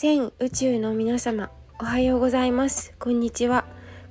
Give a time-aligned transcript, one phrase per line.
[0.00, 2.94] 全宇宙の皆様おはようございます。
[3.00, 3.64] こんにちは。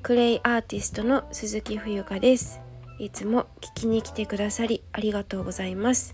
[0.04, 2.60] クレイアーティストの鈴木冬香です。
[3.00, 6.14] いつも聞きに来てくださりありがとうございます。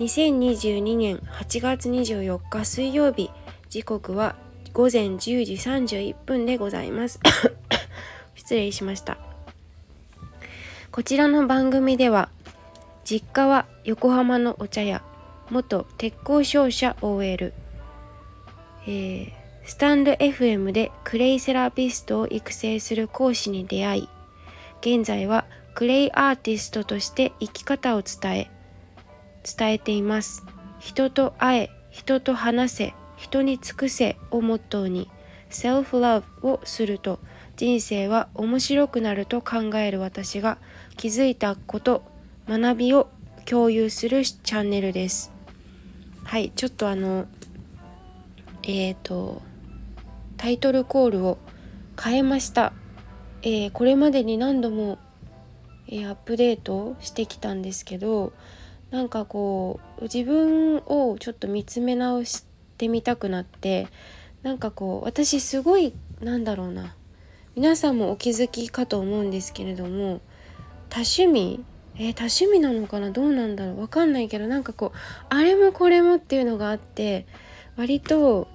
[0.00, 3.30] 2022年8月24日水曜日
[3.70, 4.36] 時刻は
[4.74, 7.20] 午前10時31分でございます。
[8.36, 9.16] 失礼しました。
[10.92, 12.28] こちらの番組では
[13.02, 15.02] 実家は横浜のお茶屋
[15.48, 17.54] 元鉄工商社 OL、
[18.90, 19.32] えー、
[19.66, 24.08] スタンド FM でクレイセラピストを育成する講師に出会い
[24.80, 28.50] 現在はクレイアーティストとして生き方を伝え
[29.44, 30.44] 伝えています。
[30.80, 35.10] 人と会え人と話せ人に尽くせをモットーに
[35.50, 37.18] セルフラブをすると
[37.56, 40.58] 人生は面白くなると考える私が
[40.96, 42.02] 気づいたこと
[42.48, 43.08] 学びを
[43.44, 45.30] 共有するチャンネルです。
[46.24, 47.26] はいちょっとあの
[48.68, 49.40] えっ、ー、と
[50.36, 51.38] タイトルコールを
[52.00, 52.74] 変えました、
[53.42, 54.98] えー、これまでに何度も、
[55.88, 58.32] えー、アップデートしてきたんですけど
[58.90, 62.44] なんかこう自分をちょっと見つめ直し
[62.76, 63.88] てみたくなって
[64.42, 66.94] なんかこう私すごいなんだろうな。
[67.56, 70.20] 皆さんもお気づきかと思うんですけれども
[70.90, 71.64] 多趣味？
[71.96, 73.10] えー、多趣味なのかな？
[73.10, 73.80] どうなんだろう？
[73.80, 74.98] わかんないけどなんかこう
[75.28, 77.26] あれもこれもっていうのがあって
[77.76, 78.46] 割と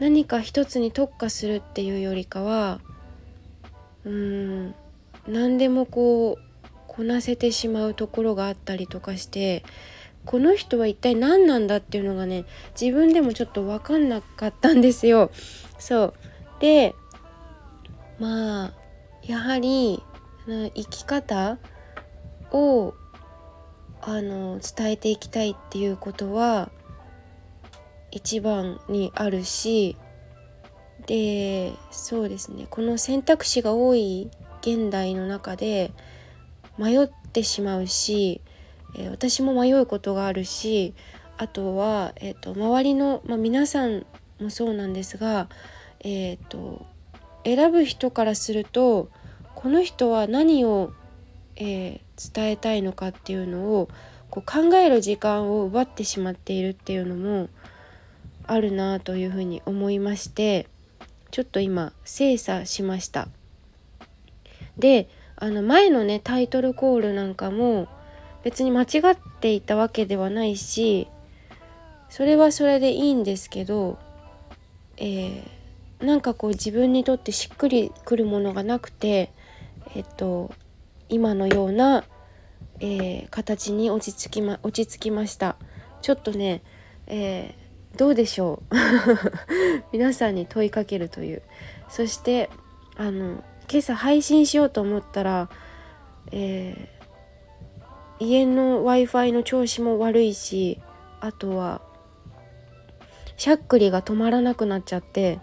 [0.00, 2.80] 何か一つに特化するっていうよりかは
[4.04, 4.12] うー
[4.68, 4.74] ん
[5.26, 9.64] 何でもこうこなせてしまうところがあったりとかして
[10.24, 12.44] この人は一体何なんだっていうのがね
[12.78, 15.30] 自分でもちょっと分かんなかったんですよ。
[15.78, 16.14] そう
[16.60, 16.94] で
[18.18, 18.72] まあ
[19.22, 20.02] やはり
[20.46, 21.58] 生き方
[22.50, 22.94] を
[24.00, 26.70] あの伝えていきたいっていうことは
[28.10, 29.96] 一番にあるし
[31.06, 32.66] でそうですね。
[32.68, 35.92] この選択肢が多い現代の中で
[36.76, 38.40] 迷ってしまうし、
[38.96, 40.94] え、私も迷うことがあるし
[41.36, 44.04] あとは、えーと、周りの、まあ、皆さん
[44.40, 45.48] もそうなんですが、
[46.00, 46.86] えーと
[47.44, 49.08] 選ぶ人からすると
[49.54, 50.92] この人は何を、
[51.56, 53.88] えー、伝えたいのかっていうのを
[54.30, 57.48] こう考える時間を奪ってしまっているっていうのも
[58.48, 60.66] あるなというふうに思いまして
[61.30, 63.28] ちょっと今精査しました。
[64.78, 67.88] であの前のねタイトルコールなんかも
[68.42, 71.08] 別に間違っていたわけではないし
[72.08, 73.98] それはそれでいいんですけど、
[74.96, 79.30] えー、なんかこう自分にとってしっくりくるものがなくて
[79.94, 80.50] えっと
[81.08, 82.04] 今のような、
[82.80, 85.56] えー、形に落ち着きま落ち着きました
[86.02, 86.62] ちょっとね、
[87.06, 88.74] えー、どうでしょう？
[89.92, 91.42] 皆さんに問いかけるという。
[91.88, 92.50] そして
[92.96, 95.48] あの今朝配信しようと思ったら、
[96.32, 100.80] えー、家の w i f i の調子も悪いし
[101.20, 101.80] あとは
[103.36, 105.40] しゃっくりが止まらなくなっちゃって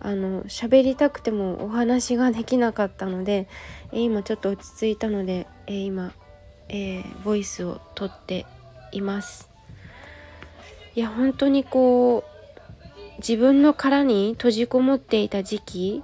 [0.00, 3.48] あの喋りたくてもお話ができなかったので、
[3.92, 6.12] え今ちょっと落ち着いたので、え今、
[6.68, 8.46] え、ボイスをとって
[8.92, 9.55] います。
[10.96, 16.02] いや本当にこう自分の殻に閉じこもっていた時期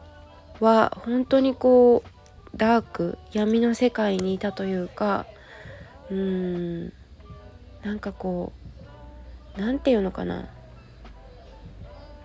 [0.60, 5.26] は本当にこうダーク闇の世界にいたというか
[6.10, 6.92] うーん
[7.82, 8.52] なんかこ
[9.56, 10.48] う何て言うのかな。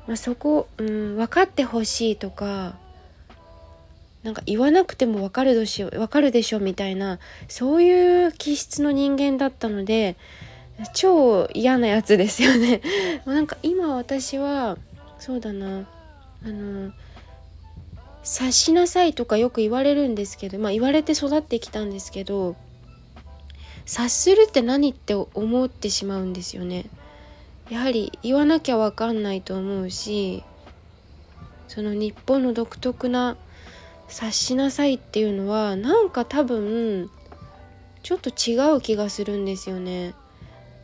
[0.06, 2.78] まあ、そこ、うん、分かってほしいとか
[4.24, 10.16] なんか言わなくても分かるでしょ分かるでしょみたいなそういう気質の人間だったので
[10.94, 12.82] 超嫌なやつですよね
[13.26, 14.78] なんか今私は
[15.20, 15.88] そうだな
[16.46, 16.92] あの
[18.24, 22.56] 察しなさいとかよく言われるんですけどまあ言われて育ってきたんですけど
[23.86, 26.86] 察するって何って思ってしまうんですよね。
[27.70, 30.44] やはり言わなきゃ分かんないと思うし
[31.68, 33.36] その日本の独特な
[34.08, 37.10] 察しなさいっていうのはなんか多分
[38.04, 40.14] ちょっと違う気がするんですよね。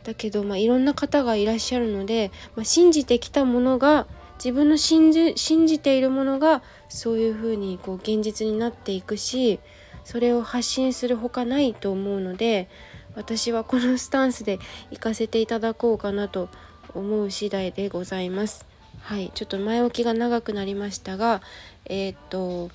[0.04, 4.06] だけど、まあ、いろんな方がいらっしゃるので、まあ、信じてきたものが
[4.36, 9.60] 自分の信じ信じているものがそういうふうにこう現実になっていくし
[10.04, 12.68] それを発信するほかないと思うので
[13.14, 14.58] 私はこのスタンスで
[14.90, 16.48] 行かせていただこうかなと
[16.94, 18.66] 思う次第でございます。
[19.00, 21.42] はい、ちょっと前置きが長くなりましたが、
[21.84, 22.70] えー、っと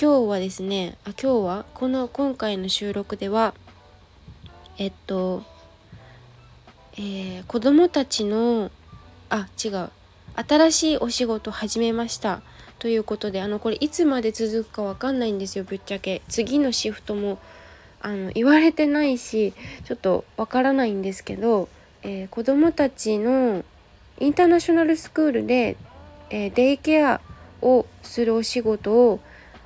[0.00, 3.54] 今日はですね、あ今日はこの今回の収録では
[4.78, 5.42] えっと、
[7.00, 8.72] えー、子供たちの
[9.30, 9.90] あ違う。
[10.34, 12.42] 新しいお仕事始めました。
[12.80, 16.22] ということであのこれいつまで続くかわかんないんですよぶっちゃけ。
[16.28, 17.38] 次のシフトも
[18.00, 19.54] あの言われてないし
[19.84, 21.68] ちょっとわからないんですけど、
[22.02, 23.64] えー、子どもたちの
[24.18, 25.76] インターナショナルスクールで、
[26.30, 27.20] えー、デイケア
[27.62, 29.20] をするお仕事を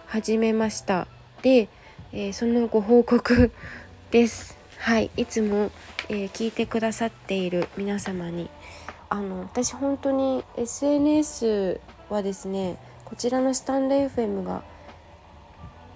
[0.06, 1.08] 始めました。
[1.40, 1.70] で、
[2.12, 3.50] えー、そのご報告
[4.10, 4.61] です。
[4.82, 5.70] はいいつも、
[6.08, 8.50] えー、聞いてくださっている皆様に
[9.10, 11.78] あの私本当に SNS
[12.10, 14.64] はですねこちらのスタンド FM が、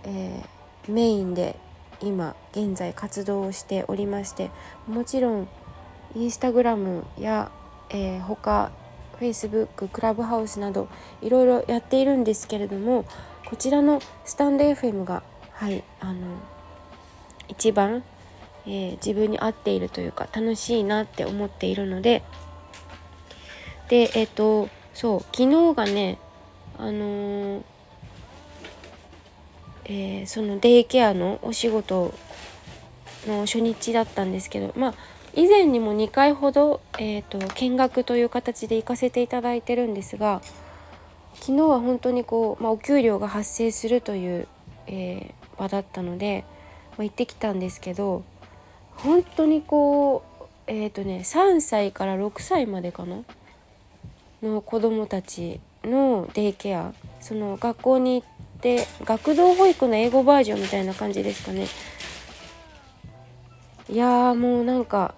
[0.04, 1.58] えー、メインで
[2.00, 4.52] 今現在活動をしておりまして
[4.86, 5.48] もちろん
[6.14, 7.50] インスタグラムや、
[7.90, 8.70] えー、他
[9.18, 10.88] Facebook クラブハウスなど
[11.22, 13.04] いろいろやっているんですけれども
[13.46, 16.20] こちらのスタンド FM がはいあの
[17.48, 18.04] 一番、
[18.66, 22.22] えー、自分に合っているというか楽しいなって思っているので。
[23.88, 26.18] でえっ、ー、とそう昨日がね
[26.78, 27.62] あのー、
[29.84, 32.12] えー、そのデイケアのお仕事
[33.26, 34.94] の初日だったんですけどまあ
[35.34, 40.40] 以前にも2回ほど、えーと、見学という形で行かせていただいてるんですが
[41.34, 44.48] 昨日は本当にこう、まあ、お給料が発生するという、
[44.86, 46.46] えー、場だったので、
[46.92, 48.24] まあ、行ってきたんですけど
[48.96, 53.22] 本当にこうえっ、ー、とね3歳から6歳までかな？
[54.42, 56.92] の子どもたちのデイケア。
[57.20, 61.66] その学校に行って学童保育の英語バージョンみたいな感じですかね。
[63.88, 65.14] いやもうなんか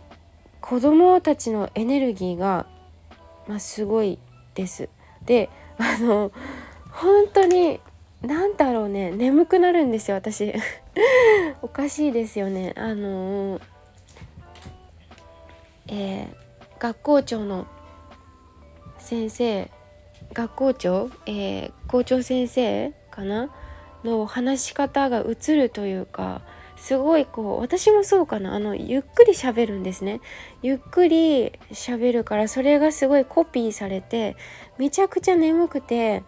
[0.60, 2.66] 子供たちのエネルギーが、
[3.46, 4.18] まあ、すごい
[4.54, 4.88] です。
[5.24, 6.32] であの
[6.90, 7.80] 本当に
[8.22, 9.10] 何だろうね。
[9.10, 10.54] 眠くなるんですよ私。
[11.62, 12.74] おかしいですよね。
[12.76, 13.60] あの
[15.88, 16.28] えー、
[16.78, 17.66] 学校長の
[18.98, 19.70] 先生
[20.32, 23.50] 学校長、えー、校長先生かな？
[24.04, 26.42] の話し方が映るというか
[26.76, 28.54] すごいこう私もそうかな？
[28.54, 30.20] あのゆっくり喋るんですね。
[30.62, 34.36] ゆっくり喋るからそれがすごいコピーされて
[34.78, 36.22] めちゃくちゃ眠くて。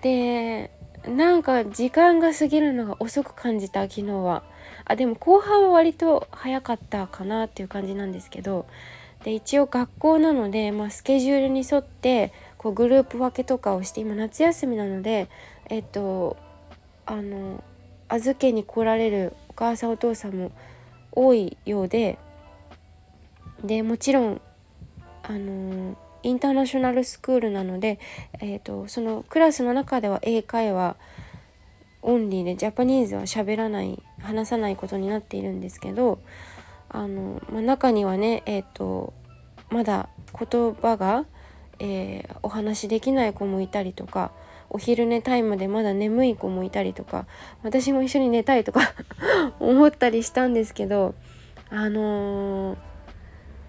[0.00, 0.70] で
[1.06, 4.42] なんか時間が過ぎるのが遅く感じた昨日は。
[4.84, 8.66] あでも後半は割と早かったかなっていう感じなんですけど。
[9.24, 15.28] で一応学校なので、まあ、スケジュールに沿ってこうグループ分けとかをして今夏休みなので
[15.68, 16.36] えっと
[17.04, 17.62] あの
[18.08, 20.52] 預けに来られるお母さんお父さんも
[21.12, 22.18] 多いようで。
[23.64, 24.40] でもちろん
[25.24, 27.98] あのインターナショナルスクールなので、
[28.40, 30.96] えーと、そのクラスの中では英会話
[32.02, 36.20] オンリーでジャパニーズは喋らない話さないことになっているんですけど
[36.88, 39.12] あの、まあ、中にはねえっ、ー、と
[39.70, 41.26] まだ言葉が、
[41.78, 44.32] えー、お話しできない子もいたりとか
[44.70, 47.26] お昼寝タイムでまだ眠い子もいたりとか
[47.62, 48.80] 私も一緒に寝たいとか
[49.60, 51.14] 思ったりしたんですけど
[51.70, 52.78] あのー、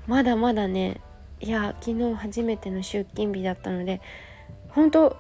[0.08, 1.02] まだまだね
[1.40, 4.02] いや昨日初めての出勤日だったので
[4.70, 5.18] 本当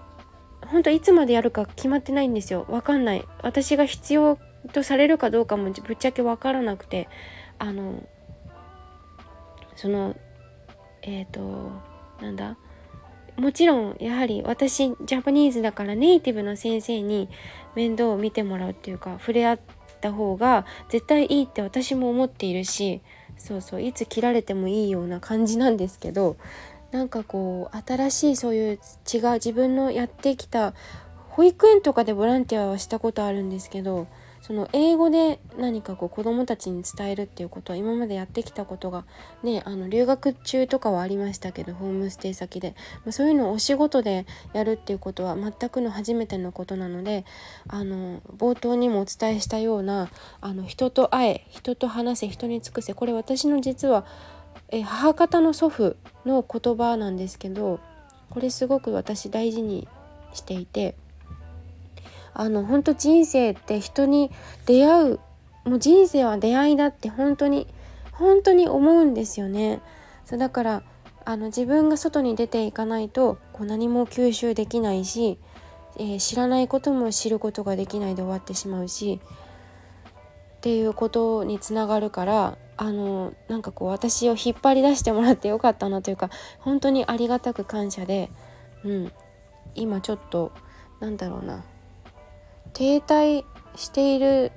[0.67, 2.65] 本当いつまでやるか決まってないんですよ。
[2.69, 3.25] わかんない。
[3.41, 4.37] 私が必要
[4.73, 7.07] とされるかどうかもぶっちゃけわからなくて。
[7.59, 8.01] あの
[9.75, 10.15] その
[11.01, 11.71] えっ、ー、と
[12.21, 12.57] なんだ？
[13.37, 17.29] もちろんやはり私ジャパニーズだからネイティブの先生に
[17.75, 19.59] 面倒を見てもらうっていうか触れ合っ
[20.01, 23.01] た方が絶対いいって私も思っているし
[23.39, 26.37] そうそういつ切られてもいいような感じなんですけど
[26.91, 28.79] なんかこう新しいそういう
[29.11, 30.73] 違う自分のやってきた
[31.29, 34.07] 保育園とかでボランティアはしたことあるんですけど
[34.41, 39.05] その英語で何かこう子どもたちに伝えるっていうことは今までやってきたことが
[39.43, 47.25] ねあの留学中とかはありましたけどホームステイ先で、まあ、そういうのをお仕事でやるっていうことは全くの初めてのことなので
[47.67, 50.09] あの冒頭にもお伝えしたような
[50.41, 54.05] あの人と会え人と話せ人に尽くせこれ私の実は
[54.69, 57.79] え母方の祖父の言葉なんですけど
[58.29, 59.87] これすごく私大事に
[60.33, 60.95] していて。
[62.39, 64.31] あの本当人生って人に
[64.65, 65.19] 出会う
[65.65, 67.67] もう人生は出会いだって本当に
[68.13, 69.81] 本当に思うんですよね。
[70.23, 70.83] そうだから
[71.25, 75.37] あの自分が外に出ていかないとこう何も吸収できないし、
[75.97, 79.19] えー、知らないことも知ることができないで終わってしまうし
[80.57, 86.29] っていうことにつながるからあのなんかこう私を引っ張り出してもらってよかったなというか
[86.59, 88.31] 本当にありがたく感謝で、
[88.85, 89.11] うん、
[89.75, 90.53] 今ちょっと
[91.01, 91.65] なんだろうな
[92.73, 93.45] 停滞
[93.75, 94.51] している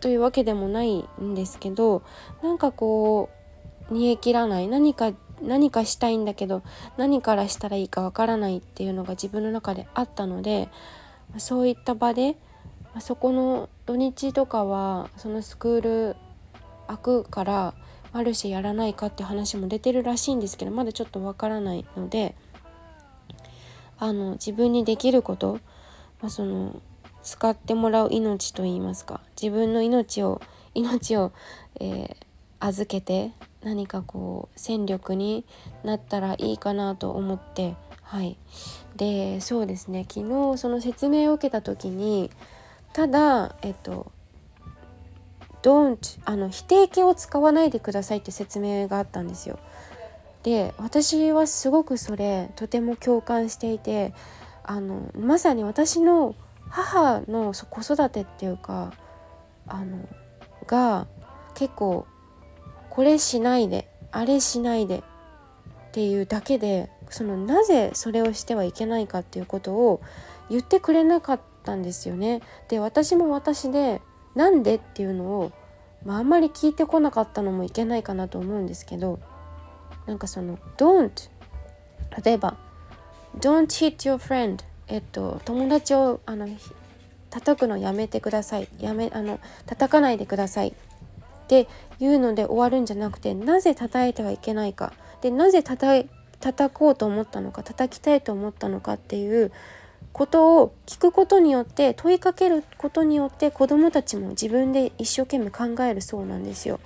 [0.00, 2.02] というわけでもないんですけど
[2.42, 3.30] なんかこ
[3.90, 6.62] う煮え切らない何か何かしたいんだけど
[6.96, 10.68] 何からしたらいいかわからないっていうのが自分の中であったので
[11.36, 12.36] そういった場で
[13.00, 16.16] そこの土日とかはそのスクール
[16.88, 17.74] 開くから
[18.12, 22.34] マルシェやらないかって話も出てるらしいんですけどまだちょっとわからないので
[23.98, 25.60] あの自分にできること、
[26.20, 26.80] まあ、その
[27.22, 30.40] 使ってもらう命といいますか自分の命を
[30.74, 31.32] 命を、
[31.80, 32.16] えー、
[32.60, 33.32] 預けて
[33.62, 35.44] 何かこう戦力に
[35.84, 38.36] なったらいいかなと思ってはい
[38.96, 42.30] でそうですね昨日その説明を受けた時に
[42.92, 44.10] ただえっと
[45.62, 49.58] don't あの否定形を使わないでくださいって説明があったんですよ。
[50.42, 54.14] で私はすごくそれとても共感していて
[54.62, 56.34] あのまさに私の
[56.70, 58.92] 母の子育てっていうか
[59.66, 59.98] あの
[60.66, 61.06] が
[61.54, 62.06] 結構
[62.90, 65.02] これしないであれしないでっ
[65.92, 70.00] ていうだけでそのなぜそれをしてはいけないかっていうことを
[70.50, 72.40] 言ってくれなかったんですよね。
[72.68, 74.00] で私も私で
[74.34, 75.52] なんでっていうのを、
[76.04, 79.18] まあ、あんまり聞いてこなかったのもいけないかなと思うんですけど
[80.06, 81.30] なんかその「don't」
[82.24, 82.56] 例えば
[83.40, 86.48] 「don't hit your friend」えっと友達をあの
[87.30, 88.68] 叩くのやめてください。
[88.78, 90.68] やめあの叩かないでください。
[90.68, 90.72] っ
[91.48, 91.66] て
[92.00, 94.92] いうので終わるんじゃなくてなぜ叩いてはいけないか。
[95.20, 96.08] でなぜ叩
[96.40, 99.50] 叩こうと思ったのか叩きたいと思ったのかっていう
[100.12, 106.80] ことを聞くことによって問いかけることによって子どもたちも自分で一生懸命考えるそうなんですよ。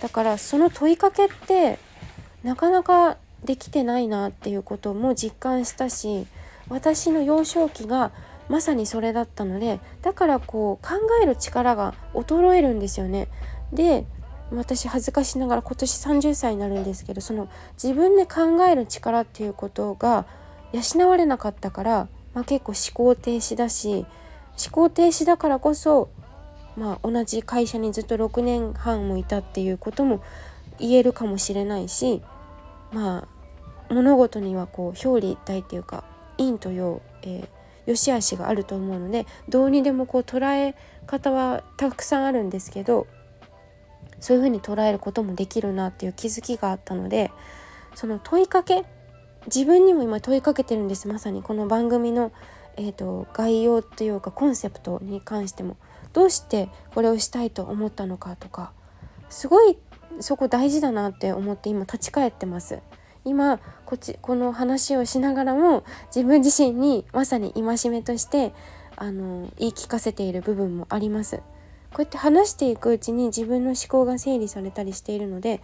[0.00, 1.78] だからその問いかけって
[2.42, 6.26] なかなかできてないなっていうことも実感したし
[6.72, 8.12] 私の幼少期が
[8.48, 13.28] まさにそれだったのでだからこう考える力が衰えるんですよね。
[13.72, 14.06] で
[14.50, 17.48] 私恥ずかしながら今年30歳になるんですけどその
[17.82, 20.26] 自分で考える力っていうことが
[20.72, 24.06] 養われなかったから、まあ、結構思考停止だし
[24.62, 26.10] 思考停止だからこそ、
[26.76, 30.22] まあ、同じ会社にずっと6年半もいたっていうことも
[30.78, 32.22] 言えるかもしれないし
[32.92, 33.26] ま
[33.90, 36.04] あ物事にはこう表裏一体っていうか
[36.46, 37.48] 陰と陽、えー、
[37.86, 40.74] 良し悪しがあると思うのでどうにでもこう捉え
[41.06, 43.06] 方はたくさんあるんですけど
[44.20, 47.32] そういうふうに捉えることもできるなっていう気づきがあったので
[47.94, 48.84] その問いかけ
[49.46, 52.32] 自分にも今問いかけてるんですまさにこの番組の、
[52.76, 55.76] えーと、概要というかコンセプトに関しても
[56.12, 58.72] どうしてこれをしたいと思ったのかとか
[59.28, 59.76] すごい
[60.20, 62.78] そこ大事だなって思って今立ち返ってます。
[63.24, 68.52] 今こっちこの話をしながらも自分自身にまさに戒めとして
[68.96, 71.38] あの言い聞かせている部分もあります。
[71.92, 75.60] こうやって話していくうちに自分の思考が整理されたりしているので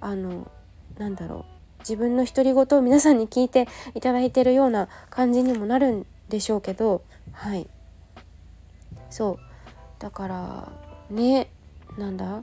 [0.00, 0.50] あの
[0.98, 1.60] なんだろう。
[1.80, 7.02] 自分の独り言を皆さんに聞いていただいてるような感じにもなるんでしょうけど
[7.32, 7.66] はい。
[9.08, 9.38] そう。
[9.98, 10.72] だから
[11.10, 11.50] ね
[11.96, 12.42] なんだ？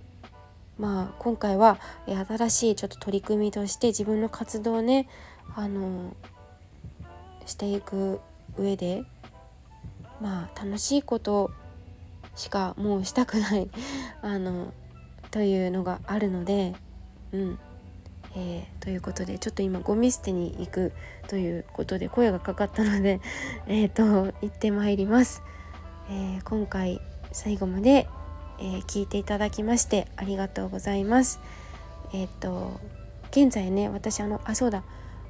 [0.77, 5.07] まあ今回は新しいちょっと取り組みとして自分の活動をね
[5.55, 6.15] あの
[7.46, 8.19] していく
[8.57, 9.03] 上で
[10.22, 11.51] まあ楽しいこと
[12.36, 13.69] しかもうしたくない
[14.22, 14.74] あの
[15.31, 16.75] というのがあるので
[17.31, 17.60] うん。
[18.36, 20.91] えー、ということでちょっと今ゴミ捨てに行く
[21.27, 23.19] ということで声がかかったので
[23.65, 25.41] えっ、と行ってまいります、
[26.12, 28.07] えー、今回最後まで
[28.59, 31.39] えー、聞いていただきましてありがとうございます。
[32.13, 32.79] えっ、と
[33.31, 34.83] 現在ね私あのあそうだ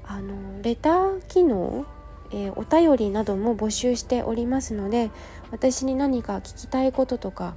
[0.06, 1.86] あのレター機能、
[2.32, 5.12] えー、お便りなども募集しておりますので
[5.52, 7.56] 私に何か聞きたいこととか、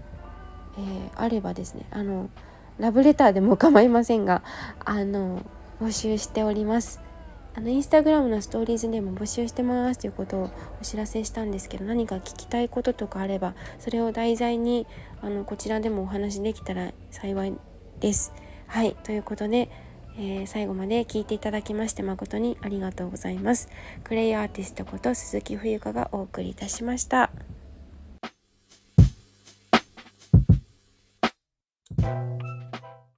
[0.79, 2.31] え、あればですねあの
[2.79, 4.43] ラブレターでも構いませんが
[4.85, 5.45] あの
[5.81, 7.10] 募集しております。
[7.55, 14.87] あのインスタグラムのストーリーズでも募集してますということをお知らせしたんですけど何か聞きたいこととかあればそれを題材に
[15.21, 17.53] あのこちらでもお話できたら幸い
[17.99, 18.33] です。
[18.67, 19.69] はいということで、
[20.17, 23.69] えー、最後まで聞いていただきまして誠にありがとうございます。
[24.05, 27.31] クレイアーティストこと鈴木冬香がお送りいたしました。